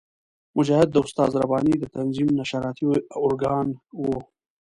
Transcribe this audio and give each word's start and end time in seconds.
مجاهد 0.57 0.89
د 0.91 0.97
استاد 1.05 1.31
رباني 1.41 1.73
د 1.79 1.83
تنظیم 1.95 2.29
نشراتي 2.39 2.85
ارګان 3.25 3.67
وو. 4.01 4.15